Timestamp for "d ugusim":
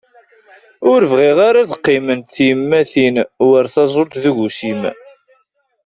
4.21-4.81